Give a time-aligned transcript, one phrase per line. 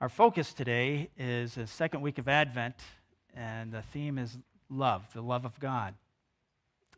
[0.00, 2.76] Our focus today is the second week of Advent,
[3.34, 4.38] and the theme is
[4.70, 5.92] love, the love of God.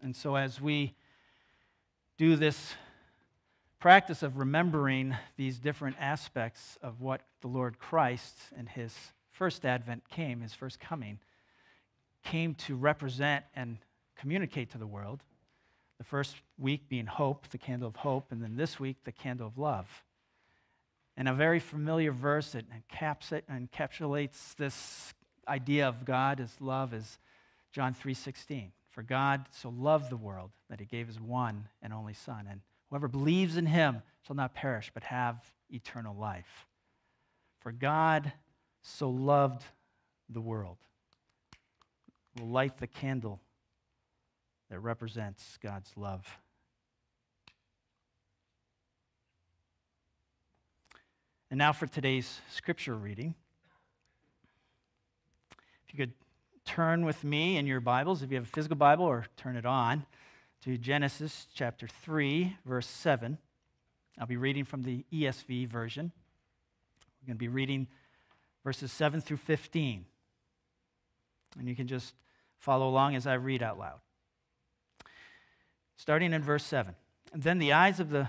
[0.03, 0.95] And so, as we
[2.17, 2.75] do this
[3.81, 8.95] practice of remembering these different aspects of what the Lord Christ and his
[9.33, 11.19] first advent came, his first coming,
[12.23, 13.79] came to represent and
[14.15, 15.25] communicate to the world.
[15.99, 19.49] The first week being hope, the candle of hope, and then this week, the candle
[19.49, 20.05] of love.
[21.17, 25.15] And a very familiar verse that encapsulates this
[25.47, 27.19] idea of God as love is
[27.73, 28.73] John 3:16.
[28.91, 32.61] For God so loved the world that he gave his one and only son and
[32.91, 36.67] whoever believes in him shall not perish but have eternal life.
[37.61, 38.33] For God
[38.83, 39.65] so loved
[40.29, 40.79] the world.
[42.37, 43.41] We'll light the candle
[44.69, 46.42] that represents God's love.
[51.53, 53.35] And now for today's scripture reading.
[55.87, 56.15] If you could
[56.65, 59.67] turn with me in your Bibles, if you have a physical Bible, or turn it
[59.67, 60.07] on
[60.65, 63.37] to Genesis chapter 3, verse 7.
[64.19, 66.11] I'll be reading from the ESV version.
[67.21, 67.87] We're going to be reading
[68.65, 70.07] verses 7 through 15.
[71.59, 72.15] And you can just
[72.61, 74.01] follow along as I read out loud.
[75.99, 76.95] Starting in verse 7.
[77.35, 78.29] And then the eyes of the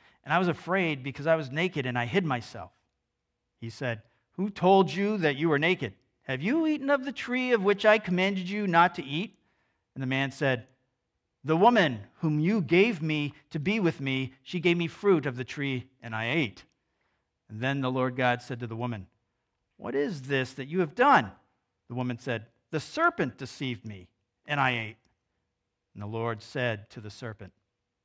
[0.23, 2.71] and I was afraid because I was naked and I hid myself.
[3.59, 4.01] He said,
[4.33, 5.93] Who told you that you were naked?
[6.23, 9.37] Have you eaten of the tree of which I commanded you not to eat?
[9.95, 10.67] And the man said,
[11.43, 15.35] The woman whom you gave me to be with me, she gave me fruit of
[15.35, 16.63] the tree, and I ate.
[17.49, 19.07] And then the Lord God said to the woman,
[19.77, 21.31] What is this that you have done?
[21.89, 24.07] The woman said, The serpent deceived me,
[24.45, 24.97] and I ate.
[25.93, 27.51] And the Lord said to the serpent,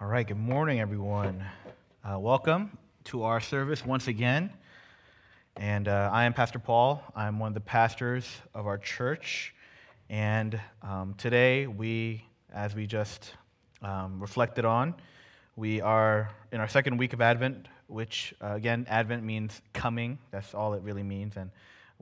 [0.00, 1.44] All right, good morning, everyone.
[2.04, 4.52] Uh, welcome to our service once again.
[5.56, 7.02] And uh, I am Pastor Paul.
[7.16, 9.56] I'm one of the pastors of our church.
[10.08, 12.22] And um, today, we,
[12.54, 13.34] as we just
[13.82, 14.94] um, reflected on,
[15.56, 20.18] we are in our second week of Advent, which, uh, again, Advent means coming.
[20.30, 21.36] That's all it really means.
[21.36, 21.50] And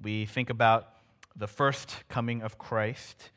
[0.02, 0.96] we think about
[1.34, 3.30] the first coming of Christ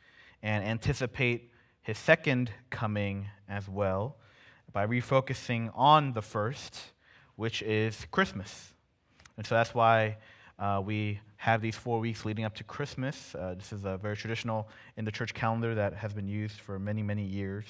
[0.44, 1.50] and anticipate
[1.82, 4.18] his second coming as well
[4.72, 6.92] by refocusing on the first
[7.40, 8.74] which is Christmas.
[9.38, 10.18] And so that's why
[10.60, 13.34] uh, we have these four weeks leading up to Christmas.
[13.34, 16.78] Uh, this is a very traditional in the church calendar that has been used for
[16.78, 17.64] many, many years.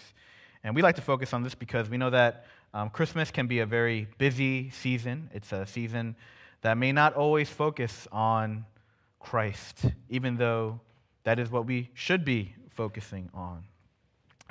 [0.63, 3.59] And we like to focus on this because we know that um, Christmas can be
[3.59, 5.29] a very busy season.
[5.35, 6.15] It's a season
[6.61, 8.65] that may not always focus on
[9.19, 10.79] Christ, even though
[11.25, 13.65] that is what we should be focusing on.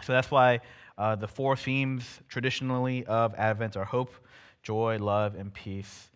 [0.04, 0.60] So that's why
[0.98, 4.12] uh, the four themes traditionally of Advent are hope,
[4.62, 6.10] joy, love, and peace.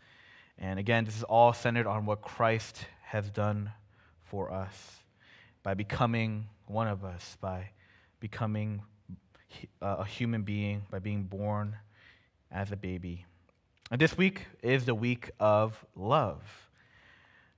[0.58, 3.70] And again, this is all centered on what Christ has done
[4.24, 4.96] for us
[5.62, 7.70] by becoming one of us, by
[8.18, 8.82] becoming
[9.80, 11.76] a human being, by being born
[12.50, 13.24] as a baby.
[13.90, 16.42] And this week is the week of love.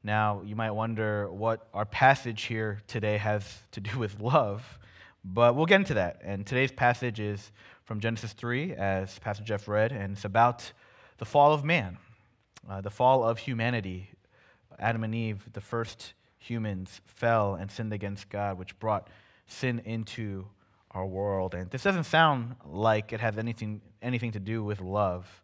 [0.02, 4.78] Now, you might wonder what our passage here today has to do with love,
[5.24, 6.20] but we'll get into that.
[6.22, 7.50] And today's passage is
[7.84, 10.72] from Genesis 3, as Pastor Jeff read, and it's about
[11.18, 11.96] the fall of man,
[12.68, 14.10] uh, the fall of humanity.
[14.78, 19.08] Adam and Eve, the first humans, fell and sinned against God, which brought
[19.46, 20.46] sin into
[20.90, 21.54] our world.
[21.54, 25.42] And this doesn't sound like it has anything, anything to do with love,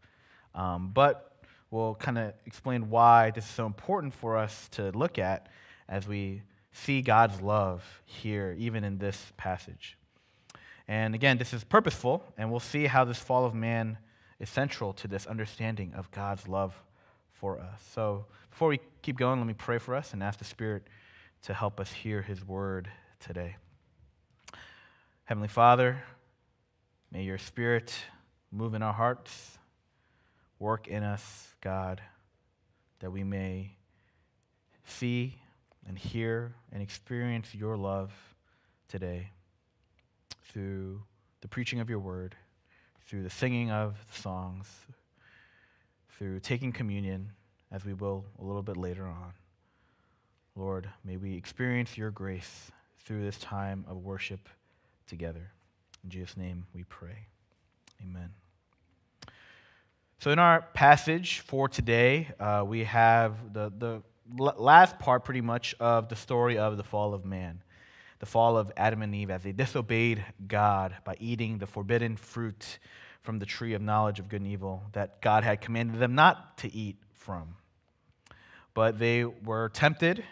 [0.55, 1.33] um, but
[1.71, 5.49] we'll kind of explain why this is so important for us to look at
[5.89, 9.97] as we see God's love here, even in this passage.
[10.89, 13.99] And again, this is purposeful, and we'll see how this fall of man
[14.39, 16.75] is central to this understanding of God's love
[17.33, 17.83] for us.
[17.95, 20.83] So before we keep going, let me pray for us and ask the Spirit
[21.43, 22.89] to help us hear his word
[23.19, 23.57] today.
[25.25, 26.03] Heavenly Father,
[27.13, 27.95] may your Spirit
[28.51, 29.59] move in our hearts,
[30.59, 32.01] work in us, God,
[32.99, 33.77] that we may
[34.85, 35.37] see
[35.87, 38.13] and hear and experience your love
[38.89, 39.31] today
[40.45, 41.03] through
[41.41, 42.35] the preaching of your word,
[43.07, 44.69] through the singing of the songs,
[46.17, 47.31] through taking communion,
[47.73, 49.33] as we will a little bit later on.
[50.57, 52.71] Lord, may we experience your grace
[53.05, 54.49] through this time of worship
[55.07, 55.51] together.
[56.05, 57.27] In Jesus' name we pray.
[58.03, 58.31] Amen.
[60.19, 64.03] So, in our passage for today, uh, we have the, the
[64.37, 67.63] last part pretty much of the story of the fall of man,
[68.19, 72.79] the fall of Adam and Eve as they disobeyed God by eating the forbidden fruit
[73.23, 76.59] from the tree of knowledge of good and evil that God had commanded them not
[76.59, 77.57] to eat from.
[78.75, 80.25] But they were tempted,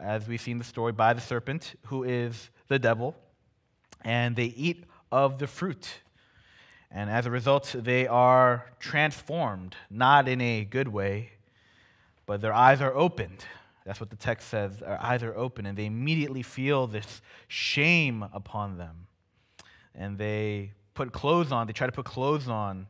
[0.00, 3.14] as we see in the story, by the serpent, who is the devil,
[4.02, 6.00] and they eat of the fruit.
[6.90, 11.30] And as a result, they are transformed, not in a good way,
[12.26, 13.44] but their eyes are opened.
[13.84, 14.78] That's what the text says.
[14.78, 19.06] Their eyes are open, and they immediately feel this shame upon them.
[19.94, 22.86] And they put clothes on, they try to put clothes on,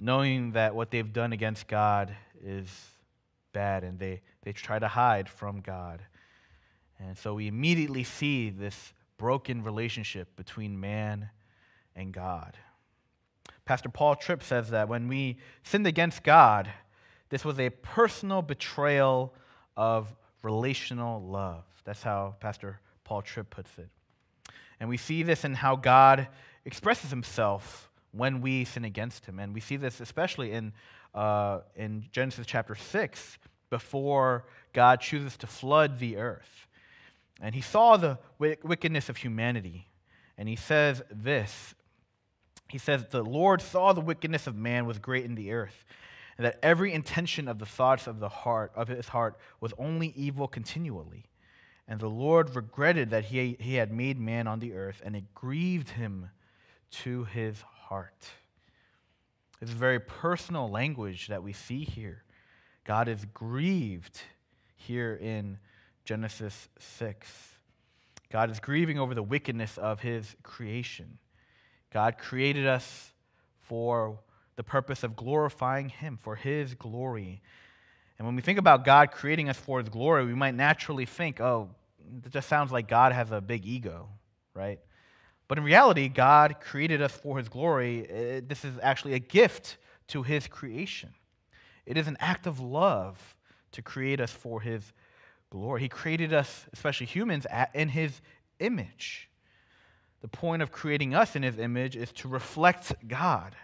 [0.00, 2.14] knowing that what they've done against God
[2.44, 2.68] is
[3.52, 6.02] bad, and they, they try to hide from God.
[6.98, 11.30] And so we immediately see this broken relationship between man
[11.94, 12.56] and God.
[13.64, 16.70] Pastor Paul Tripp says that when we sinned against God,
[17.28, 19.34] this was a personal betrayal
[19.76, 21.64] of relational love.
[21.84, 23.88] That's how Pastor Paul Tripp puts it.
[24.78, 26.28] And we see this in how God
[26.64, 29.38] expresses himself when we sin against him.
[29.38, 30.72] And we see this especially in,
[31.14, 33.38] uh, in Genesis chapter 6,
[33.70, 36.68] before God chooses to flood the earth.
[37.40, 39.88] And he saw the wickedness of humanity.
[40.38, 41.74] And he says this
[42.68, 45.84] He says, The Lord saw the wickedness of man was great in the earth
[46.36, 50.12] and that every intention of the thoughts of the heart of his heart was only
[50.16, 51.26] evil continually.
[51.88, 55.34] And the Lord regretted that he, he had made man on the earth, and it
[55.34, 56.30] grieved him
[56.90, 58.30] to his heart.
[59.62, 62.24] It's very personal language that we see here.
[62.84, 64.20] God is grieved
[64.76, 65.58] here in
[66.04, 67.56] Genesis 6.
[68.30, 71.18] God is grieving over the wickedness of his creation.
[71.92, 73.12] God created us
[73.60, 74.18] for
[74.56, 77.42] the purpose of glorifying Him for His glory.
[78.18, 81.40] And when we think about God creating us for His glory, we might naturally think,
[81.40, 81.70] oh,
[82.24, 84.08] it just sounds like God has a big ego,
[84.54, 84.80] right?
[85.48, 88.08] But in reality, God created us for His glory.
[88.08, 89.76] Uh, this is actually a gift
[90.08, 91.10] to His creation.
[91.84, 93.36] It is an act of love
[93.72, 94.92] to create us for His
[95.50, 95.82] glory.
[95.82, 98.20] He created us, especially humans, in His
[98.58, 99.28] image.
[100.22, 103.54] The point of creating us in His image is to reflect God.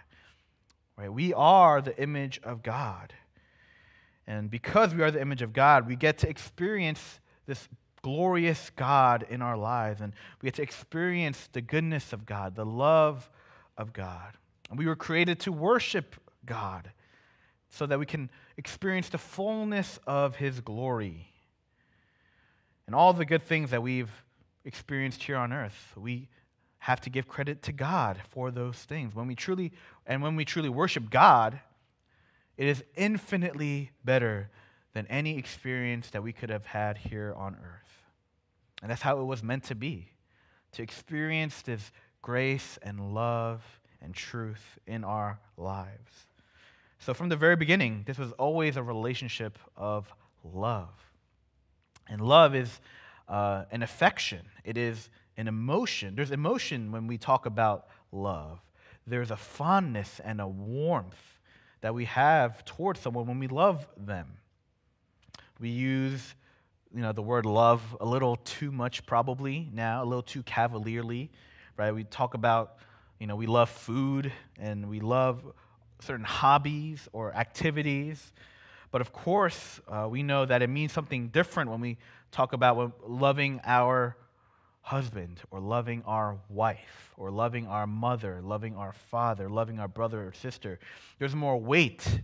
[0.97, 1.11] Right?
[1.11, 3.13] We are the image of God.
[4.27, 7.67] And because we are the image of God, we get to experience this
[8.01, 10.01] glorious God in our lives.
[10.01, 13.29] And we get to experience the goodness of God, the love
[13.77, 14.37] of God.
[14.69, 16.91] And we were created to worship God
[17.69, 21.27] so that we can experience the fullness of His glory.
[22.85, 24.11] And all the good things that we've
[24.63, 26.29] experienced here on earth, we
[26.83, 29.15] have to give credit to God for those things.
[29.15, 29.71] When we truly
[30.05, 31.61] and when we truly worship God,
[32.57, 34.49] it is infinitely better
[34.93, 38.03] than any experience that we could have had here on earth.
[38.81, 40.09] And that's how it was meant to be
[40.73, 41.89] to experience this
[42.21, 43.63] grace and love
[44.01, 46.11] and truth in our lives.
[46.99, 50.13] So, from the very beginning, this was always a relationship of
[50.43, 50.89] love.
[52.09, 52.81] And love is
[53.29, 56.15] uh, an affection, it is an emotion.
[56.15, 58.59] There's emotion when we talk about love.
[59.05, 61.39] There's a fondness and a warmth
[61.81, 64.37] that we have towards someone when we love them.
[65.59, 66.35] We use
[66.93, 71.31] you know, the word love a little too much probably now, a little too cavalierly,
[71.75, 71.91] right?
[71.93, 72.77] We talk about,
[73.19, 75.43] you know, we love food and we love
[76.01, 78.31] certain hobbies or activities.
[78.91, 81.97] But of course, uh, we know that it means something different when we
[82.31, 84.15] talk about loving our
[84.83, 90.27] husband or loving our wife or loving our mother, loving our father, loving our brother
[90.27, 90.77] or sister.
[91.19, 92.21] There's more weight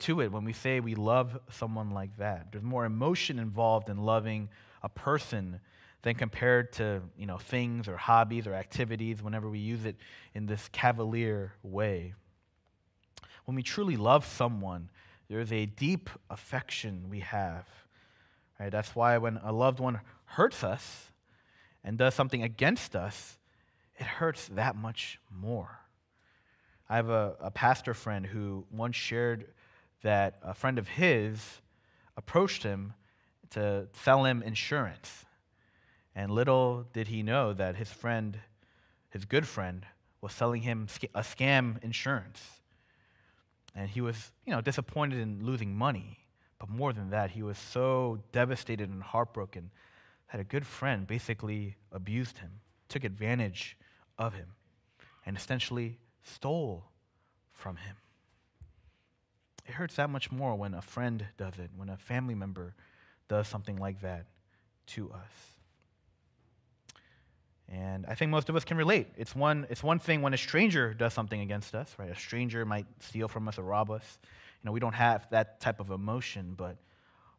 [0.00, 2.52] to it when we say we love someone like that.
[2.52, 4.48] There's more emotion involved in loving
[4.82, 5.60] a person
[6.02, 9.96] than compared to, you know, things or hobbies or activities whenever we use it
[10.32, 12.14] in this cavalier way.
[13.46, 14.90] When we truly love someone,
[15.28, 17.66] there's a deep affection we have.
[18.60, 18.70] Right?
[18.70, 21.10] That's why when a loved one hurts us,
[21.86, 23.38] and does something against us,
[23.96, 25.78] it hurts that much more.
[26.88, 29.46] I have a, a pastor friend who once shared
[30.02, 31.60] that a friend of his
[32.16, 32.94] approached him
[33.50, 35.24] to sell him insurance.
[36.14, 38.38] And little did he know that his friend,
[39.10, 39.86] his good friend,
[40.20, 42.60] was selling him a scam insurance.
[43.76, 46.18] And he was, you know, disappointed in losing money.
[46.58, 49.70] But more than that, he was so devastated and heartbroken
[50.32, 52.50] that a good friend basically abused him,
[52.88, 53.76] took advantage
[54.18, 54.48] of him,
[55.24, 56.84] and essentially stole
[57.52, 57.96] from him.
[59.66, 62.74] It hurts that much more when a friend does it, when a family member
[63.28, 64.26] does something like that
[64.88, 65.56] to us.
[67.68, 69.08] And I think most of us can relate.
[69.16, 72.10] It's one, it's one thing when a stranger does something against us, right?
[72.10, 74.18] A stranger might steal from us or rob us.
[74.62, 76.76] You know, we don't have that type of emotion, but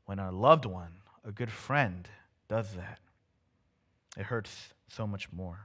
[0.06, 0.92] when a loved one,
[1.24, 2.10] a good friend,
[2.48, 3.00] does that,
[4.18, 5.60] it hurts so much more.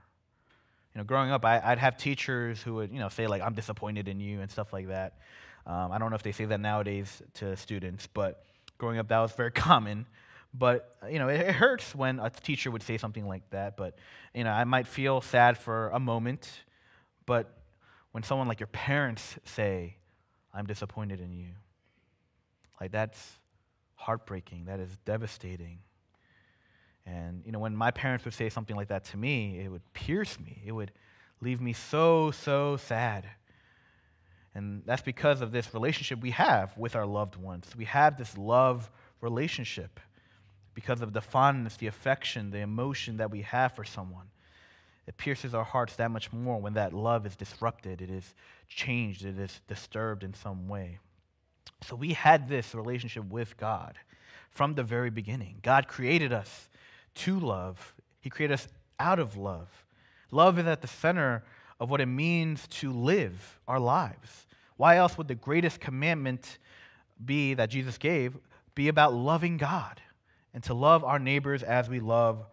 [0.94, 3.54] You know, growing up, I, would have teachers who would, you know, say like, "I'm
[3.54, 5.14] disappointed in you" and stuff like that.
[5.66, 8.44] Um, I don't know if they say that nowadays to students, but
[8.78, 10.06] growing up, that was very common.
[10.54, 13.76] But, you know, it, it, hurts when a teacher would say something like that.
[13.76, 13.96] But,
[14.34, 16.50] you know, I might feel sad for a moment.
[17.24, 17.56] But
[18.10, 19.96] when someone like your parents say,
[20.52, 21.48] I'm disappointed in you,
[22.80, 23.38] like that's
[23.94, 24.66] heartbreaking.
[24.66, 25.78] That is devastating.
[27.06, 29.92] And, you know, when my parents would say something like that to me, it would
[29.92, 30.62] pierce me.
[30.64, 30.92] It would
[31.40, 33.28] leave me so, so sad.
[34.54, 37.66] And that's because of this relationship we have with our loved ones.
[37.76, 38.90] We have this love
[39.21, 39.99] relationship
[40.75, 44.26] because of the fondness, the affection, the emotion that we have for someone.
[45.06, 48.35] It pierces our hearts that much more when that love is disrupted, it is
[48.68, 50.99] changed, it is disturbed in some way.
[51.82, 53.99] So we had this relationship with God
[54.50, 55.59] from the very beginning.
[55.62, 56.68] God created us
[57.14, 59.69] to love, He created us out of love.
[60.31, 61.42] Love is at the center
[61.78, 64.47] of what it means to live our lives.
[64.76, 66.59] Why else would the greatest commandment
[67.25, 68.37] be that Jesus gave
[68.75, 70.00] be about loving God?
[70.54, 72.45] and to love our neighbors as we love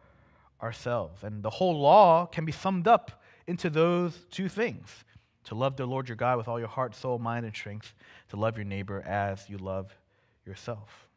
[0.61, 1.23] ourselves.
[1.23, 5.03] And the whole law can be summed up into those two things
[5.45, 7.93] to love the Lord your God with all your heart, soul, mind, and strength,
[8.29, 9.95] to love your neighbor as you love
[10.45, 11.08] yourself.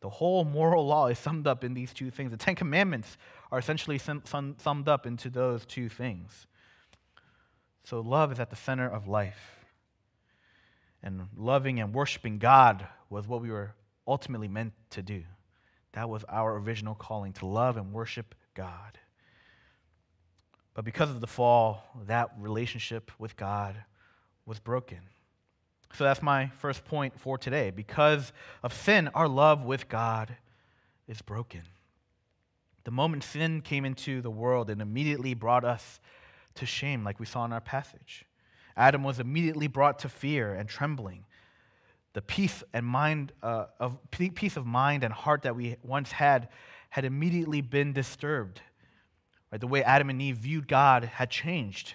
[0.00, 2.30] The whole moral law is summed up in these two things.
[2.30, 3.16] The Ten Commandments
[3.50, 6.46] are essentially sum, sum, summed up into those two things.
[7.84, 9.64] So, love is at the center of life.
[11.02, 13.74] And loving and worshiping God was what we were
[14.06, 15.22] ultimately meant to do.
[15.92, 18.98] That was our original calling to love and worship God.
[20.74, 23.76] But because of the fall, that relationship with God
[24.46, 25.00] was broken.
[25.94, 27.70] So that's my first point for today.
[27.70, 30.36] Because of sin, our love with God
[31.06, 31.62] is broken.
[32.84, 36.00] The moment sin came into the world, it immediately brought us
[36.56, 38.24] to shame, like we saw in our passage.
[38.76, 41.24] Adam was immediately brought to fear and trembling
[42.18, 46.48] the peace and mind uh, of peace of mind and heart that we once had
[46.90, 48.60] had immediately been disturbed.
[49.52, 49.60] Right?
[49.60, 51.94] The way Adam and Eve viewed God had changed.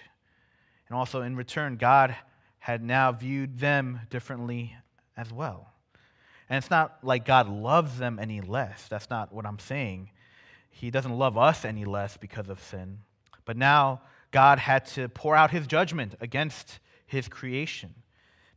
[0.88, 2.16] And also in return, God
[2.64, 4.74] had now viewed them differently
[5.18, 5.74] as well.
[6.48, 8.88] And it's not like God loves them any less.
[8.88, 10.08] That's not what I'm saying.
[10.70, 13.00] He doesn't love us any less because of sin.
[13.44, 17.94] But now God had to pour out his judgment against his creation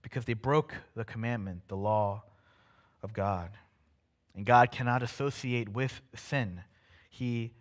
[0.01, 2.23] because they broke the commandment, the law
[3.03, 3.49] of God.
[4.37, 6.61] And God cannot associate with sin.
[7.09, 7.51] He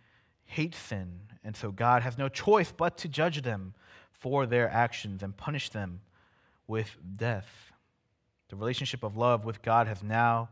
[0.44, 3.74] hates sin, and so God has no choice but to judge them
[4.12, 6.02] for their actions and punish them
[6.66, 7.48] with death.
[8.48, 10.48] The relationship of love with God has now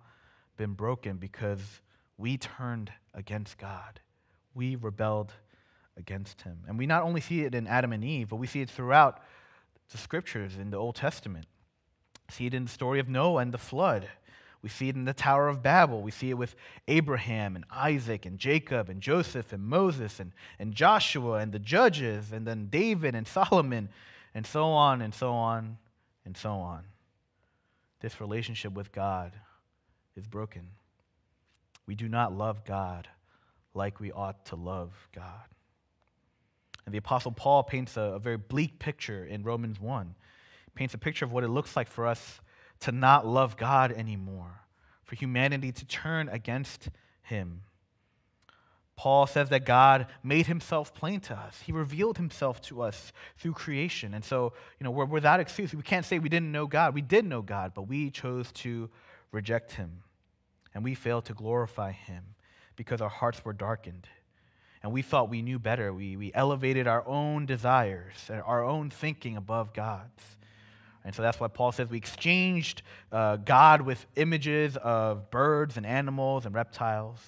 [0.56, 1.80] been broken because
[2.16, 4.00] we turned against God.
[4.54, 5.32] We rebelled
[5.96, 6.58] against him.
[6.66, 9.22] And we not only see it in Adam and Eve, but we see it throughout
[9.90, 11.46] the scriptures in the Old Testament
[12.30, 14.08] see it in the story of Noah and the flood.
[14.62, 16.00] We see it in the Tower of Babel.
[16.00, 16.56] We see it with
[16.88, 22.32] Abraham and Isaac and Jacob and Joseph and Moses and, and Joshua and the judges
[22.32, 23.90] and then David and Solomon
[24.34, 25.76] and so on and so on
[26.24, 26.84] and so on.
[28.00, 29.32] This relationship with God
[30.16, 30.68] is broken.
[31.86, 33.08] We do not love God
[33.74, 35.44] like we ought to love God.
[36.86, 40.14] And the Apostle Paul paints a, a very bleak picture in Romans 1
[40.74, 42.40] paints a picture of what it looks like for us
[42.80, 44.60] to not love God anymore,
[45.04, 46.90] for humanity to turn against
[47.22, 47.62] Him.
[48.96, 51.60] Paul says that God made himself plain to us.
[51.66, 54.14] He revealed himself to us through creation.
[54.14, 55.74] And so, you know, we're without excuse.
[55.74, 56.94] We can't say we didn't know God.
[56.94, 58.88] We did know God, but we chose to
[59.32, 60.02] reject him.
[60.74, 62.22] And we failed to glorify him
[62.76, 64.06] because our hearts were darkened.
[64.84, 65.94] and we thought we knew better.
[65.94, 70.22] We, we elevated our own desires and our own thinking above God's.
[71.04, 75.86] And so that's why Paul says we exchanged uh, God with images of birds and
[75.86, 77.18] animals and reptiles.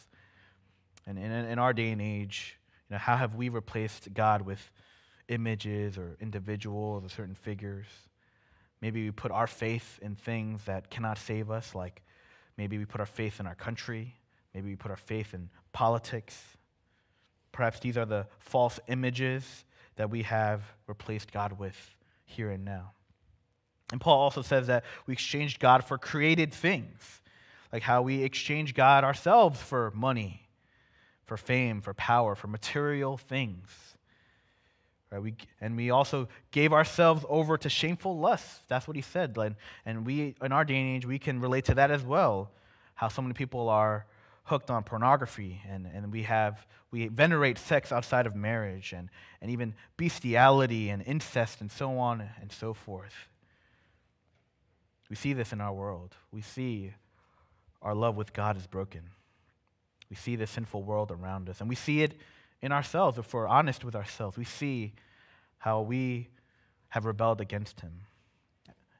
[1.06, 2.56] And in, in our day and age,
[2.88, 4.70] you know, how have we replaced God with
[5.28, 7.86] images or individuals or certain figures?
[8.80, 12.02] Maybe we put our faith in things that cannot save us, like
[12.56, 14.14] maybe we put our faith in our country,
[14.54, 16.42] maybe we put our faith in politics.
[17.52, 19.64] Perhaps these are the false images
[19.96, 21.96] that we have replaced God with
[22.26, 22.92] here and now.
[23.92, 27.22] And Paul also says that we exchanged God for created things,
[27.72, 30.45] like how we exchange God ourselves for money,
[31.26, 33.68] for fame, for power, for material things.
[35.10, 35.22] Right?
[35.22, 38.60] We, and we also gave ourselves over to shameful lusts.
[38.68, 39.36] That's what he said.
[39.36, 42.50] And, and we, in our day and age, we can relate to that as well.
[42.94, 44.06] How so many people are
[44.44, 49.10] hooked on pornography, and, and we, have, we venerate sex outside of marriage, and,
[49.42, 53.28] and even bestiality and incest, and so on and so forth.
[55.10, 56.14] We see this in our world.
[56.30, 56.92] We see
[57.82, 59.02] our love with God is broken.
[60.10, 62.18] We see the sinful world around us, and we see it
[62.62, 64.94] in ourselves, if we're honest with ourselves, we see
[65.58, 66.28] how we
[66.88, 67.92] have rebelled against him.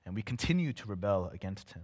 [0.05, 1.83] And we continue to rebel against him.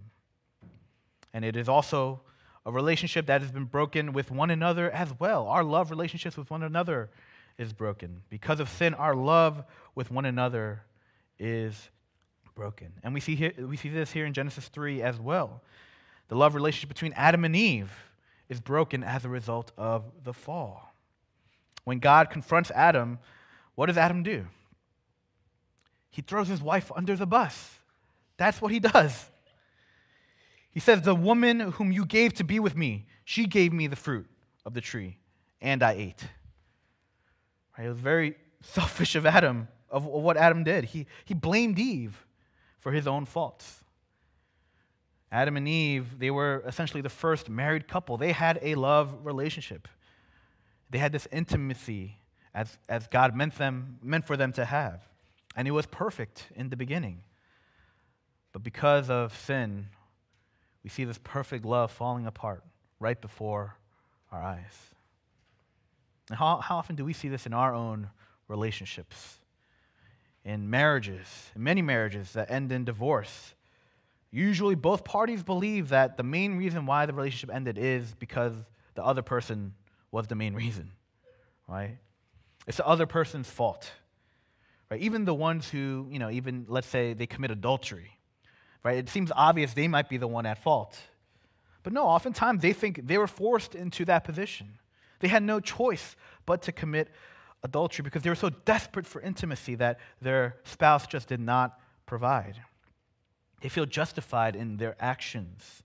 [1.33, 2.21] And it is also
[2.65, 5.49] a relationship that has been broken with one another as well.
[5.49, 7.11] Our love relationships with one another
[7.59, 8.23] is broken.
[8.29, 9.65] Because of sin, our love
[9.95, 10.83] with one another
[11.39, 11.91] is
[12.55, 12.93] broken.
[13.03, 15.63] And we see, here, we see this here in Genesis 3 as well.
[16.29, 17.93] The love relationship between Adam and Eve
[18.53, 20.93] is broken as a result of the fall.
[21.85, 23.19] When God confronts Adam,
[23.75, 24.45] what does Adam do?
[26.11, 27.71] He throws his wife under the bus.
[28.37, 29.31] That's what he does.
[30.71, 33.97] He says, The woman whom you gave to be with me, she gave me the
[33.97, 34.27] fruit
[34.67, 35.17] of the tree,
[35.63, 36.23] and I ate.
[37.77, 37.87] Right?
[37.87, 40.85] It was very selfish of Adam, of what Adam did.
[40.85, 42.27] He, he blamed Eve
[42.79, 43.82] for his own faults.
[45.33, 48.19] Adam and Eve, they were essentially the first married couple.
[48.19, 49.89] They had a love relationship.
[50.91, 52.19] They had this intimacy
[52.55, 55.01] as, as God meant, them, meant for them to have.
[55.57, 57.23] And it was perfect in the beginning.
[58.53, 59.89] But because of sin,
[60.85, 62.63] we see this perfect love falling apart
[63.01, 63.77] right before
[64.31, 64.93] our eyes.
[66.29, 68.11] And how, how often do we see this in our own
[68.49, 69.39] relationships?
[70.45, 73.55] In marriages, in many marriages that end in divorce.
[74.33, 78.55] Usually, both parties believe that the main reason why the relationship ended is because
[78.95, 79.75] the other person
[80.11, 80.91] was the main reason,
[81.69, 81.99] right?
[82.67, 83.93] It's the other person's fault,
[84.91, 85.01] right?
[85.01, 88.19] Even the ones who, you know, even let's say they commit adultery,
[88.83, 88.97] right?
[88.97, 90.99] It seems obvious they might be the one at fault.
[91.83, 94.79] But no, oftentimes they think they were forced into that position.
[95.21, 96.17] They had no choice
[96.47, 97.09] but to commit
[97.63, 102.61] adultery because they were so desperate for intimacy that their spouse just did not provide.
[103.63, 105.83] They feel justified in their actions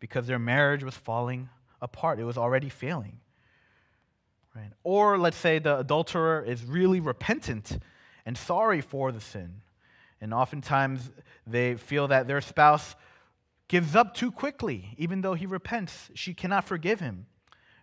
[0.00, 1.48] because their marriage was falling
[1.80, 3.20] apart, it was already failing.
[4.54, 4.72] Right?
[4.82, 7.78] Or let's say the adulterer is really repentant
[8.26, 9.62] and sorry for the sin.
[10.20, 11.10] And oftentimes
[11.46, 12.96] they feel that their spouse
[13.68, 14.94] gives up too quickly.
[14.98, 17.26] Even though he repents, she cannot forgive him.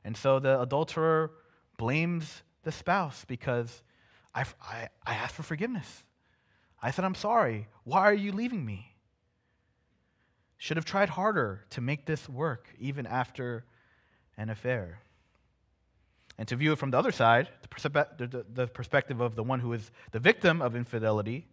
[0.03, 1.31] And so the adulterer
[1.77, 3.81] blames the spouse because
[4.35, 6.03] I, I, I asked for forgiveness.
[6.81, 7.69] I said, I'm sorry.
[7.85, 8.96] Why are you leaving me?
[10.57, 13.65] Should have tried harder to make this work even after
[14.37, 14.99] an affair.
[16.37, 19.43] And to view it from the other side, the, perspe- the, the perspective of the
[19.43, 21.47] one who is the victim of infidelity,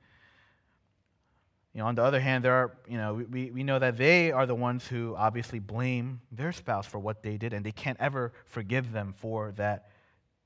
[1.75, 4.31] you know, on the other hand, there are, you know, we, we know that they
[4.31, 7.99] are the ones who obviously blame their spouse for what they did, and they can't
[7.99, 9.91] ever forgive them for that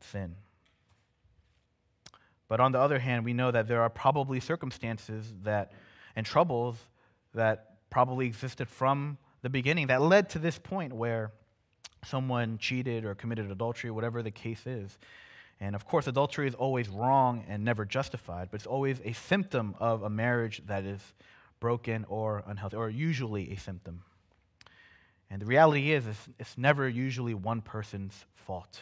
[0.00, 0.36] sin.
[2.48, 5.72] But on the other hand, we know that there are probably circumstances that
[6.16, 6.78] and troubles
[7.34, 11.32] that probably existed from the beginning that led to this point where
[12.04, 14.98] someone cheated or committed adultery, whatever the case is.
[15.60, 19.74] And of course, adultery is always wrong and never justified, but it's always a symptom
[19.80, 21.00] of a marriage that is
[21.60, 24.02] broken or unhealthy, or usually a symptom.
[25.30, 28.80] And the reality is, it's, it's never usually one person's fault,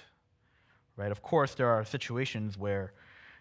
[0.96, 1.10] right?
[1.10, 2.92] Of course, there are situations where,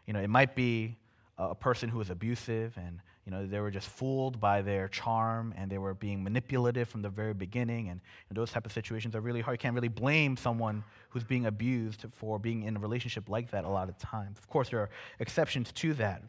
[0.06, 0.98] you know, it might be
[1.38, 5.54] a person who is abusive and you know, they were just fooled by their charm
[5.58, 7.90] and they were being manipulative from the very beginning.
[7.90, 9.56] And, and those type of situations are really hard.
[9.56, 13.64] You can't really blame someone who's being abused for being in a relationship like that
[13.64, 14.38] a lot of times.
[14.38, 16.22] Of course, there are exceptions to that.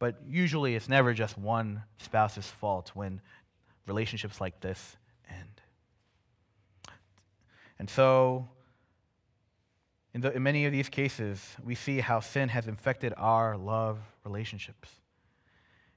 [0.00, 3.20] But usually it's never just one spouse's fault when
[3.86, 4.96] relationships like this
[5.28, 5.60] end.
[7.78, 8.48] And so
[10.14, 13.98] In, the, in many of these cases, we see how sin has infected our love
[14.24, 14.88] relationships.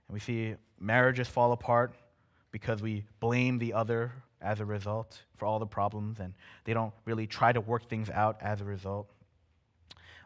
[0.08, 1.94] And we see marriages fall apart
[2.52, 6.94] because we blame the other as a result for all the problems, and they don't
[7.06, 9.10] really try to work things out as a result.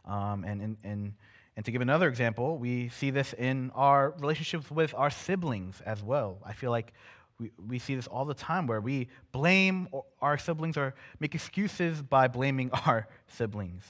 [0.06, 1.14] Um, and, and, and,
[1.56, 6.04] and to give another example, we see this in our relationships with our siblings as
[6.04, 6.40] well.
[6.46, 6.94] I feel like
[7.40, 9.88] we, we see this all the time where we blame
[10.22, 13.84] our siblings or make excuses by blaming our siblings.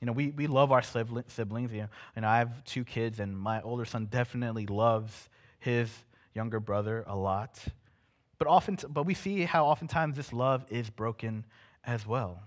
[0.00, 3.38] You know, we, we love our siblings, you know, and I have two kids, and
[3.38, 5.90] my older son definitely loves his
[6.34, 7.62] younger brother a lot.
[8.38, 11.44] But, often, but we see how oftentimes this love is broken
[11.84, 12.40] as well.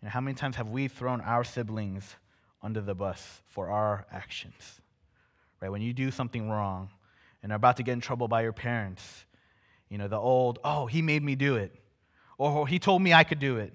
[0.00, 2.16] You know, how many times have we thrown our siblings
[2.62, 4.80] under the bus for our actions?
[5.60, 5.70] Right?
[5.70, 6.88] When you do something wrong
[7.42, 9.26] and are about to get in trouble by your parents,
[9.90, 11.74] you know, the old, oh, he made me do it,
[12.38, 13.74] or he told me I could do it,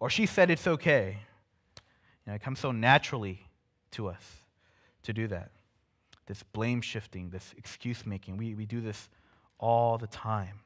[0.00, 1.18] or she said it's okay.
[2.34, 3.46] It comes so naturally
[3.92, 4.22] to us
[5.04, 5.50] to do that.
[6.26, 8.36] This blame shifting, this excuse making.
[8.36, 9.08] We, we do this
[9.58, 10.60] all the time.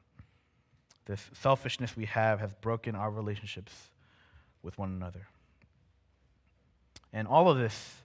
[1.05, 3.73] This selfishness we have has broken our relationships
[4.61, 5.27] with one another.
[7.11, 7.95] And all of this,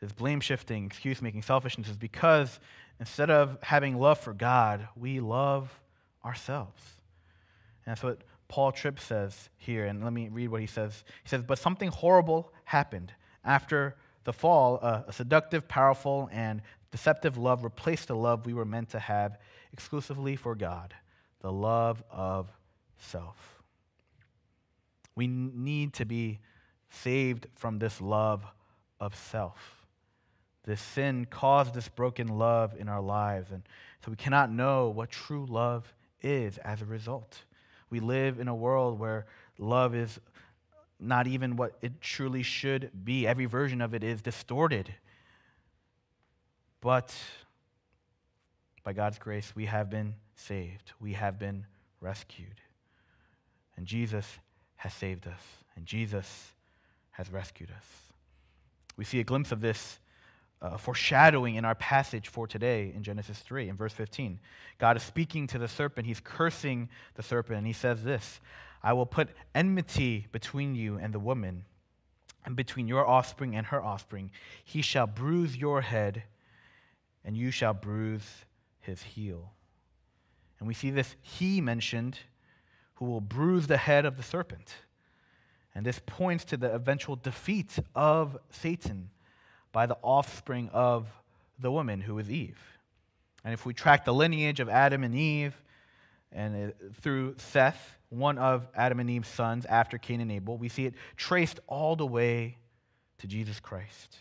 [0.00, 2.60] this blame shifting, excuse making, selfishness, is because
[3.00, 5.80] instead of having love for God, we love
[6.24, 6.80] ourselves.
[7.84, 11.04] And that's what Paul Tripp says here, and let me read what he says.
[11.22, 13.12] He says, But something horrible happened.
[13.44, 18.90] After the fall, a seductive, powerful, and deceptive love replaced the love we were meant
[18.90, 19.38] to have
[19.72, 20.94] exclusively for God
[21.40, 22.50] the love of
[22.96, 23.62] self.
[25.14, 26.40] We need to be
[26.88, 28.46] saved from this love
[28.98, 29.86] of self.
[30.64, 33.62] This sin caused this broken love in our lives, and
[34.02, 37.44] so we cannot know what true love is as a result.
[37.90, 39.26] We live in a world where
[39.58, 40.18] love is
[40.98, 43.26] not even what it truly should be.
[43.26, 44.94] Every version of it is distorted.
[46.80, 47.14] But
[48.82, 51.66] by God's grace, we have been saved, we have been
[52.00, 52.60] rescued.
[53.76, 54.26] And Jesus
[54.76, 55.40] has saved us,
[55.76, 56.52] and Jesus
[57.12, 57.86] has rescued us.
[58.96, 59.98] We see a glimpse of this
[60.64, 64.40] uh, foreshadowing in our passage for today in Genesis 3, in verse 15.
[64.78, 66.06] God is speaking to the serpent.
[66.06, 68.40] He's cursing the serpent, and he says this
[68.82, 71.66] I will put enmity between you and the woman,
[72.46, 74.30] and between your offspring and her offspring.
[74.64, 76.22] He shall bruise your head,
[77.24, 78.46] and you shall bruise
[78.80, 79.52] his heel.
[80.58, 82.20] And we see this he mentioned
[82.94, 84.76] who will bruise the head of the serpent.
[85.74, 89.10] And this points to the eventual defeat of Satan
[89.74, 91.08] by the offspring of
[91.58, 92.58] the woman who is Eve.
[93.44, 95.60] And if we track the lineage of Adam and Eve,
[96.32, 100.86] and through Seth, one of Adam and Eve's sons after Cain and Abel, we see
[100.86, 102.56] it traced all the way
[103.18, 104.16] to Jesus Christ.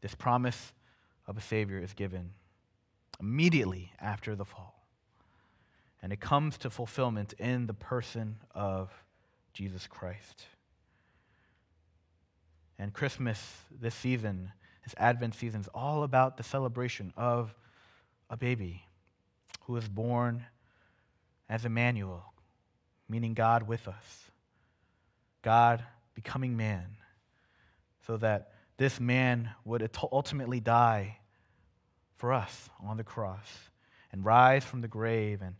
[0.00, 0.72] This promise
[1.26, 2.30] of a Savior is given
[3.20, 4.86] immediately after the fall.
[6.02, 8.90] And it comes to fulfillment in the person of
[9.52, 10.46] Jesus Christ.
[12.80, 14.52] And Christmas this season,
[14.84, 17.54] this Advent season, is all about the celebration of
[18.30, 18.86] a baby
[19.64, 20.46] who is born
[21.46, 22.32] as Emmanuel,
[23.06, 24.30] meaning God with us.
[25.42, 26.96] God becoming man,
[28.06, 31.18] so that this man would ultimately die
[32.16, 33.70] for us on the cross
[34.10, 35.54] and rise from the grave and,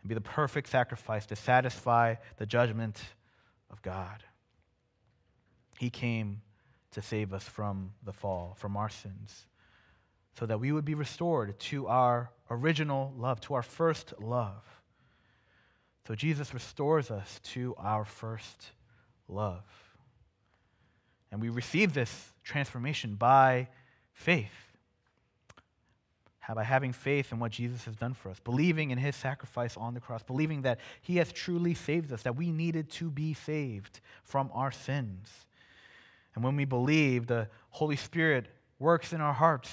[0.00, 2.98] and be the perfect sacrifice to satisfy the judgment
[3.70, 4.24] of God.
[5.78, 6.40] He came
[6.92, 9.46] to save us from the fall, from our sins,
[10.38, 14.62] so that we would be restored to our original love, to our first love.
[16.06, 18.72] So Jesus restores us to our first
[19.28, 19.64] love.
[21.30, 23.68] And we receive this transformation by
[24.12, 24.50] faith.
[26.54, 29.94] By having faith in what Jesus has done for us, believing in his sacrifice on
[29.94, 34.00] the cross, believing that he has truly saved us, that we needed to be saved
[34.22, 35.46] from our sins.
[36.34, 38.46] And when we believe, the Holy Spirit
[38.78, 39.70] works in our hearts.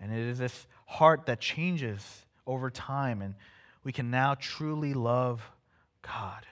[0.00, 3.34] And it is this heart that changes over time, and
[3.84, 5.42] we can now truly love
[6.02, 6.46] God.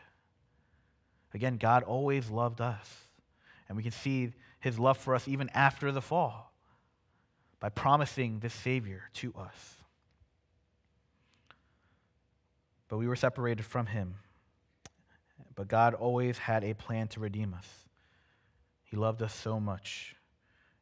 [1.32, 3.06] Again, God always loved us.
[3.68, 6.52] And we can see his love for us even after the fall
[7.60, 9.74] by promising this Savior to us.
[12.88, 14.14] But we were separated from him.
[15.54, 17.85] But God always had a plan to redeem us.
[18.96, 20.16] He loved us so much.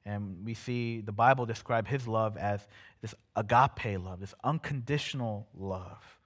[0.06, 2.64] And we see the Bible describe his love as
[3.02, 6.20] this agape love, this unconditional love.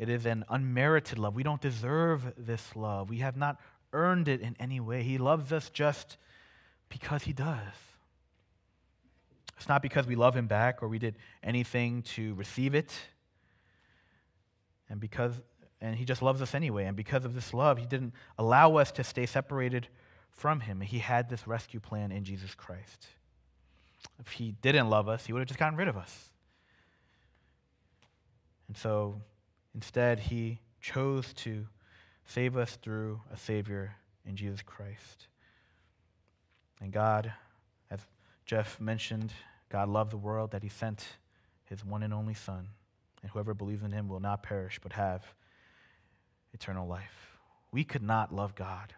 [0.00, 1.36] It is an unmerited love.
[1.36, 3.08] We don't deserve this love.
[3.08, 3.60] We have not
[3.92, 5.04] earned it in any way.
[5.04, 6.16] He loves us just
[6.88, 7.76] because He does.
[9.56, 12.92] It's not because we love Him back or we did anything to receive it.
[14.90, 15.40] And because
[15.80, 16.86] and he just loves us anyway.
[16.86, 19.86] And because of this love, he didn't allow us to stay separated
[20.34, 20.80] from him.
[20.80, 23.06] He had this rescue plan in Jesus Christ.
[24.18, 26.30] If he didn't love us, he would have just gotten rid of us.
[28.68, 29.20] And so
[29.74, 31.66] instead, he chose to
[32.26, 35.28] save us through a Savior in Jesus Christ.
[36.80, 37.32] And God,
[37.90, 38.00] as
[38.46, 39.32] Jeff mentioned,
[39.70, 41.06] God loved the world that he sent
[41.64, 42.68] his one and only Son.
[43.22, 45.24] And whoever believes in him will not perish, but have
[46.52, 47.38] eternal life.
[47.72, 48.94] We could not love God.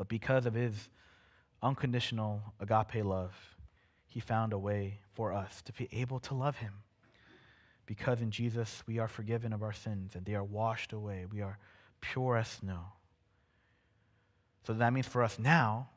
[0.00, 0.88] But because of his
[1.62, 3.34] unconditional agape love,
[4.06, 6.72] he found a way for us to be able to love him.
[7.84, 11.26] Because in Jesus we are forgiven of our sins and they are washed away.
[11.30, 11.58] We are
[12.00, 12.80] pure as snow.
[14.66, 15.90] So that means for us now,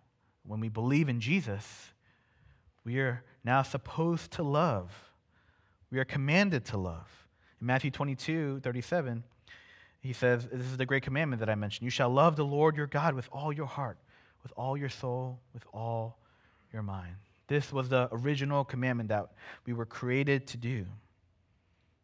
[0.45, 1.93] when we believe in Jesus,
[2.83, 4.91] we are now supposed to love.
[5.89, 7.07] We are commanded to love.
[7.61, 9.23] In Matthew 22, 37,
[10.03, 11.85] he says, This is the great commandment that I mentioned.
[11.85, 13.97] You shall love the Lord your God with all your heart,
[14.43, 16.17] with all your soul, with all
[16.73, 17.15] your mind.
[17.47, 19.31] This was the original commandment that
[19.65, 20.85] we were created to do.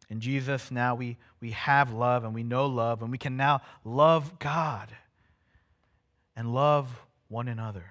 [0.09, 3.62] In Jesus, now we, we have love and we know love, and we can now
[3.83, 4.89] love God
[6.35, 6.88] and love
[7.27, 7.85] one another.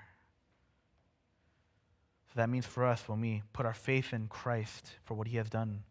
[2.29, 5.37] So that means for us, when we put our faith in Christ for what he
[5.37, 5.85] has done,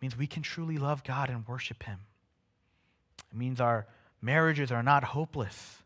[0.00, 2.00] means we can truly love God and worship him.
[3.34, 3.86] It means our
[4.22, 5.78] marriages are not hopeless.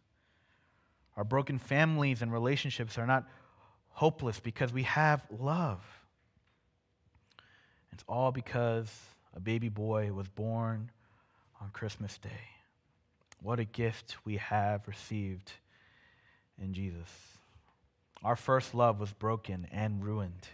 [1.16, 3.24] Our broken families and relationships are not
[3.88, 5.80] hopeless because we have love.
[7.92, 8.94] It's all because
[9.34, 10.90] a baby boy was born
[11.60, 12.28] on Christmas Day.
[13.42, 15.50] What a gift we have received
[16.62, 17.08] in Jesus.
[18.22, 20.48] Our first love was broken and ruined,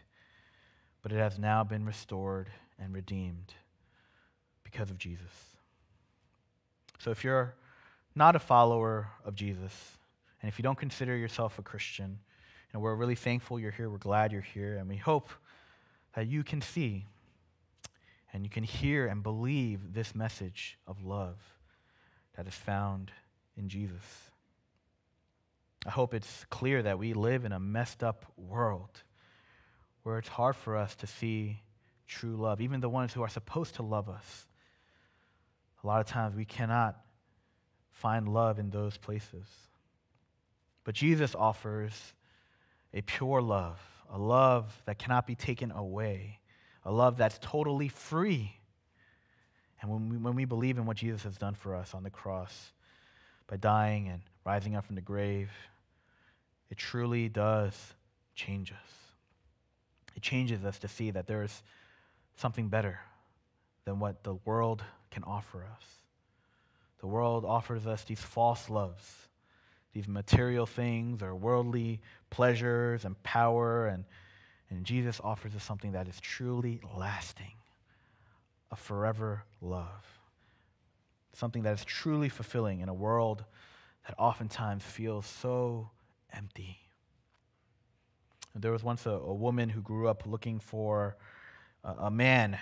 [1.03, 3.53] but it has now been restored and redeemed
[4.63, 5.54] because of Jesus.
[7.05, 7.55] So if you're
[8.15, 9.75] not a follower of Jesus,
[10.41, 12.19] and if you don't consider yourself a Christian,
[12.73, 15.29] and we're really thankful you're here, we're glad you're here, and we hope
[16.15, 17.05] that you can see
[18.33, 21.37] and you can hear and believe this message of love
[22.39, 23.13] that is found
[23.55, 24.31] in Jesus.
[25.85, 29.03] I hope it's clear that we live in a messed up world
[30.05, 31.61] where it's hard for us to see
[32.09, 34.47] true love, even the ones who are supposed to love us.
[35.85, 36.97] A lot of times we cannot
[37.91, 39.47] find love in those places.
[40.83, 41.93] But Jesus offers
[42.95, 43.79] a pure love,
[44.11, 46.41] a love that cannot be taken away,
[46.85, 48.57] a love that's totally free.
[49.81, 52.11] And when we, when we believe in what Jesus has done for us on the
[52.11, 52.73] cross
[53.47, 55.51] by dying and rising up from the grave,
[56.71, 57.95] it truly does
[58.35, 58.91] change us.
[60.17, 61.63] It changes us to see that there is
[62.37, 63.01] something better
[63.85, 64.83] than what the world
[65.15, 65.85] can offer us.
[67.01, 69.29] The world offers us these false loves,
[69.93, 72.01] these material things or worldly
[72.31, 74.05] pleasures and power, and,
[74.71, 77.53] and Jesus offers us something that is truly lasting
[78.73, 80.05] a forever love.
[81.33, 83.45] Something that is truly fulfilling in a world
[84.09, 85.91] that oftentimes feels so
[86.33, 86.79] empty.
[88.55, 91.17] There was once a, a woman who grew up looking for
[91.85, 92.59] a, a man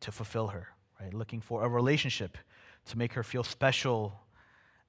[0.00, 0.71] to fulfill her
[1.02, 1.12] right?
[1.12, 2.38] Looking for a relationship
[2.86, 4.20] to make her feel special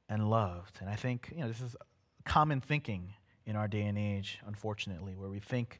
[0.09, 0.77] and loved.
[0.79, 1.75] And I think, you know, this is
[2.23, 3.13] common thinking
[3.45, 5.79] in our day and age, unfortunately, where we think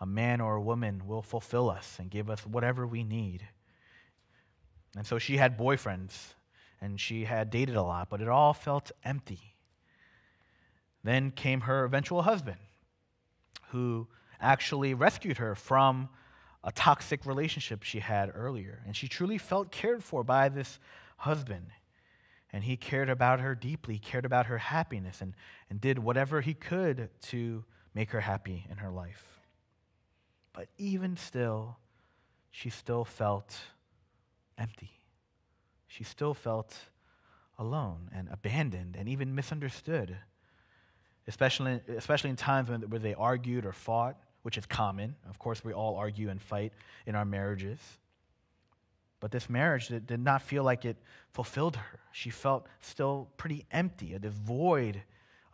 [0.00, 3.46] a man or a woman will fulfill us and give us whatever we need.
[4.96, 6.34] And so she had boyfriends
[6.80, 9.54] and she had dated a lot, but it all felt empty.
[11.02, 12.58] Then came her eventual husband,
[13.68, 14.08] who
[14.40, 16.08] actually rescued her from
[16.64, 18.82] a toxic relationship she had earlier.
[18.86, 20.80] And she truly felt cared for by this
[21.18, 21.66] husband.
[22.52, 25.34] And he cared about her deeply, cared about her happiness, and,
[25.68, 29.40] and did whatever he could to make her happy in her life.
[30.52, 31.76] But even still,
[32.50, 33.56] she still felt
[34.56, 34.92] empty.
[35.86, 36.76] She still felt
[37.58, 40.16] alone and abandoned and even misunderstood,
[41.26, 45.16] especially, especially in times when, where they argued or fought which is common.
[45.28, 46.74] Of course, we all argue and fight
[47.06, 47.78] in our marriages.
[49.18, 50.98] But this marriage did, not feel like it
[51.32, 52.00] fulfilled her.
[52.12, 55.02] She felt still pretty empty, a void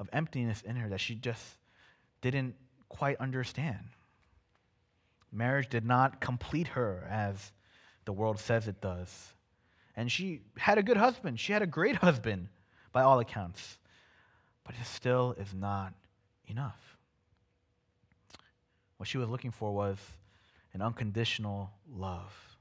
[0.01, 1.45] of emptiness in her that she just
[2.21, 2.57] didn't
[2.89, 3.85] quite understand.
[5.31, 7.53] Marriage did not complete her as
[8.07, 9.35] the world says it does.
[9.95, 11.39] And she had a good husband.
[11.39, 12.49] She had a great husband,
[12.91, 13.79] by all accounts.
[14.65, 15.95] but it still is not
[16.49, 16.90] enough.
[19.01, 19.97] What she was looking for was
[20.75, 22.59] an unconditional love.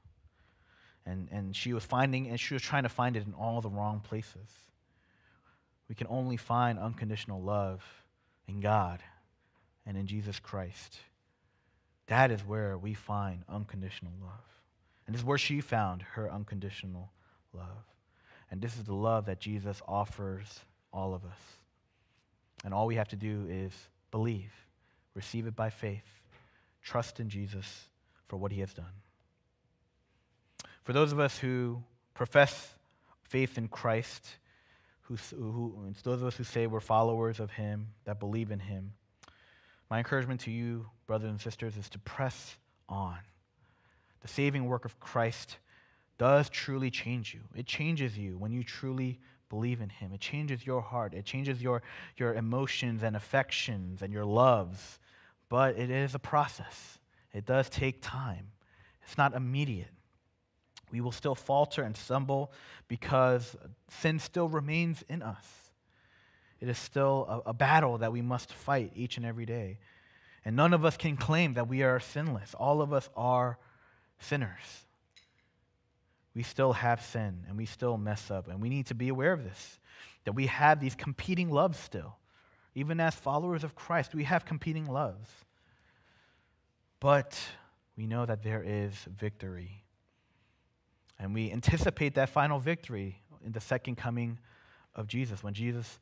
[1.04, 3.68] And, and she was finding, and she was trying to find it in all the
[3.68, 4.48] wrong places.
[5.86, 7.84] We can only find unconditional love
[8.48, 9.02] in God
[9.84, 10.96] and in Jesus Christ.
[12.06, 14.40] That is where we find unconditional love.
[15.06, 17.12] And this is where she found her unconditional
[17.52, 17.84] love.
[18.50, 21.58] And this is the love that Jesus offers all of us.
[22.64, 23.74] And all we have to do is
[24.10, 24.52] believe,
[25.12, 26.19] receive it by faith,
[26.82, 27.84] trust in Jesus
[28.28, 28.92] for what he has done.
[30.84, 31.82] For those of us who
[32.14, 32.74] profess
[33.22, 34.28] faith in Christ,
[35.02, 38.92] who, who, those of us who say we're followers of him, that believe in him,
[39.90, 42.56] my encouragement to you, brothers and sisters, is to press
[42.88, 43.18] on.
[44.20, 45.58] The saving work of Christ
[46.18, 47.40] does truly change you.
[47.56, 50.12] It changes you when you truly believe in Him.
[50.12, 51.82] It changes your heart, it changes your,
[52.16, 54.98] your emotions and affections and your loves.
[55.50, 56.98] But it is a process,
[57.34, 58.52] it does take time,
[59.02, 59.90] it's not immediate.
[60.90, 62.52] We will still falter and stumble
[62.88, 63.54] because
[63.88, 65.46] sin still remains in us.
[66.60, 69.78] It is still a, a, battle that we must fight each and every day.
[70.44, 72.54] And none of us can claim that we are sinless.
[72.54, 73.58] All of us are
[74.18, 74.84] sinners.
[76.34, 78.48] We still have sin and we still mess up.
[78.48, 79.78] And we need to be aware of this
[80.24, 82.16] that we have these competing loves still.
[82.74, 85.28] Even as followers of Christ, we have competing loves.
[87.00, 87.38] But
[87.96, 89.82] we know that there is victory.
[91.18, 94.38] And we anticipate that final victory in the second coming
[94.94, 95.98] of Jesus when Jesus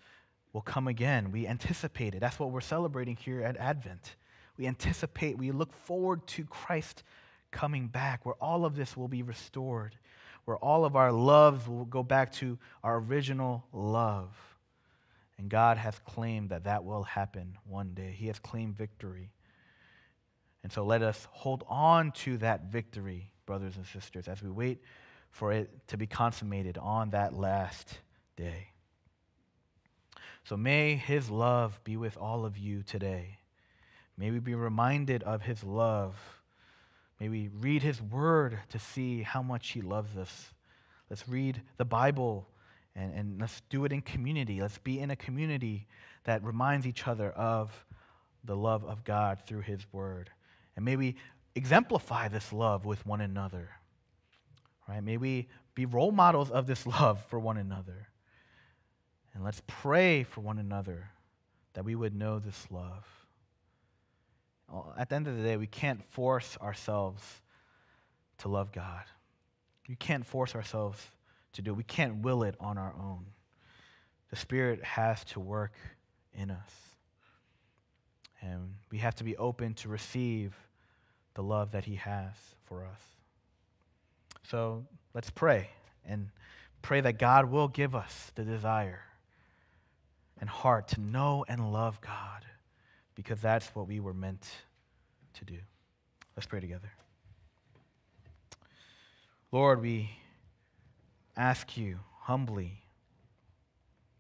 [0.53, 1.33] will come again.
[1.33, 2.21] We anticipate it.
[2.21, 4.17] That's what we're celebrating here at Advent.
[4.57, 7.03] We anticipate, we look forward to Christ
[7.51, 9.97] coming back, where all of this will be restored,
[10.45, 14.48] where all of our loves will go back to our original love.
[15.39, 18.15] And God has claimed that that will happen one day.
[18.17, 19.31] He has claimed victory.
[20.65, 24.83] And so let us hold on to that victory, brothers and sisters, as we wait
[25.31, 27.99] for it to be consummated on that last
[28.37, 28.69] day.
[30.45, 33.39] So may his love be with all of you today.
[34.17, 36.17] May we be reminded of his love.
[37.21, 40.53] May we read his word to see how much he loves us.
[41.09, 42.49] Let's read the Bible
[42.99, 44.61] and, and let's do it in community.
[44.61, 45.87] Let's be in a community
[46.25, 47.73] that reminds each other of
[48.45, 50.31] the love of God through his word.
[50.75, 51.17] And may we
[51.55, 53.71] exemplify this love with one another.
[54.89, 55.03] Right?
[55.03, 58.09] May we be role models of this love for one another.
[59.33, 61.11] And let's pray for one another
[61.75, 63.07] that we would know this love.
[64.99, 67.23] At the end of the day, we can't force ourselves
[68.39, 69.05] to love God.
[69.89, 71.07] We can't force ourselves
[71.55, 71.75] to do.
[71.75, 73.27] We can't will it on our own.
[74.31, 75.73] The Spirit has to work
[76.35, 76.71] in us.
[78.41, 80.55] And we have to be open to receive
[81.35, 82.33] the love that He has
[82.65, 83.01] for us.
[84.45, 85.71] So let's pray
[86.07, 86.31] and
[86.83, 89.03] pray that God will give us the desire
[90.41, 92.45] and heart to know and love God
[93.15, 94.49] because that's what we were meant
[95.35, 95.59] to do.
[96.37, 96.93] Let's pray together.
[99.51, 100.11] Lord, we
[101.39, 102.83] ask you humbly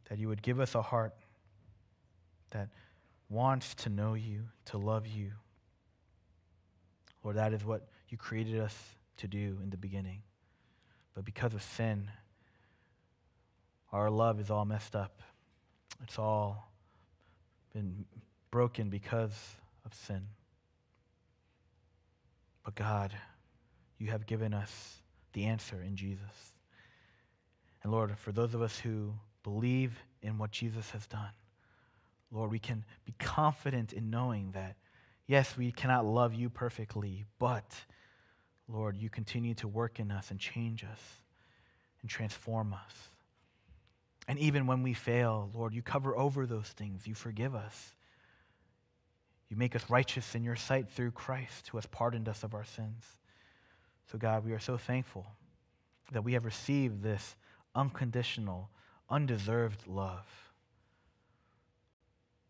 [0.08, 1.14] that you would give us a heart
[2.50, 2.68] that
[3.28, 5.32] wants to know you, to love you.
[7.22, 8.74] Lord, that is what you created us
[9.18, 10.22] to do in the beginning.
[11.14, 12.08] But because of sin,
[13.92, 15.20] our love is all messed up.
[16.02, 16.70] It's all
[17.74, 18.06] been
[18.50, 19.34] broken because
[19.84, 20.22] of sin.
[22.64, 23.12] But God,
[23.98, 25.02] you have given us
[25.32, 26.52] the answer in Jesus.
[27.82, 31.30] And Lord, for those of us who believe in what Jesus has done,
[32.30, 34.76] Lord, we can be confident in knowing that,
[35.26, 37.74] yes, we cannot love you perfectly, but,
[38.68, 41.00] Lord, you continue to work in us and change us
[42.02, 42.94] and transform us.
[44.26, 47.06] And even when we fail, Lord, you cover over those things.
[47.06, 47.94] You forgive us.
[49.48, 52.64] You make us righteous in your sight through Christ, who has pardoned us of our
[52.64, 53.06] sins.
[54.12, 55.26] So, God, we are so thankful
[56.12, 57.36] that we have received this
[57.74, 58.70] unconditional,
[59.08, 60.26] undeserved love.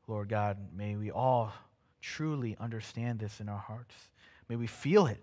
[0.06, 1.52] Lord God, may we all
[2.00, 3.94] truly understand this in our hearts.
[4.48, 5.22] May we feel it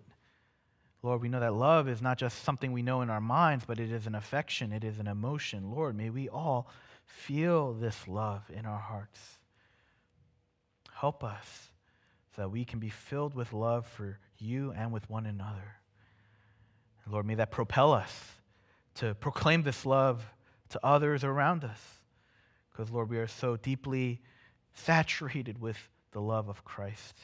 [1.05, 3.79] Lord, we know that love is not just something we know in our minds, but
[3.79, 5.69] it is an affection, it is an emotion.
[5.69, 6.67] Lord, may we all
[7.05, 9.19] feel this love in our hearts.
[10.91, 11.69] Help us
[12.35, 15.75] so that we can be filled with love for you and with one another.
[17.07, 18.31] Lord, may that propel us
[18.95, 20.25] to proclaim this love
[20.69, 21.81] to others around us.
[22.71, 24.21] Because, Lord, we are so deeply
[24.73, 25.77] saturated with
[26.11, 27.15] the love of Christ.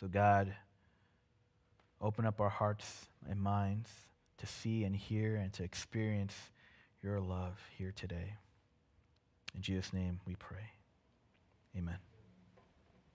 [0.00, 0.54] So, God,
[2.00, 3.90] open up our hearts and minds
[4.38, 6.34] to see and hear and to experience
[7.02, 8.34] your love here today.
[9.54, 10.70] In Jesus' name we pray.
[11.76, 12.07] Amen.